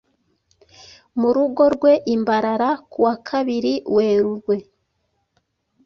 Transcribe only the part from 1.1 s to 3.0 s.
mu rugo rwe i Mbarara ku